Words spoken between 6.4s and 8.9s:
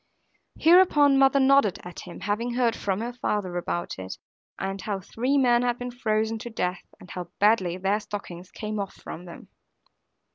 death, and how badly their stockings came